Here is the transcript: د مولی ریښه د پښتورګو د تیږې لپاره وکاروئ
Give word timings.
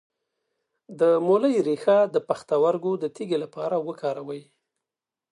د 0.99 1.01
مولی 1.27 1.55
ریښه 1.67 1.97
د 2.13 2.15
پښتورګو 2.27 2.91
د 3.01 3.03
تیږې 3.15 3.37
لپاره 3.43 3.75
وکاروئ 3.87 4.43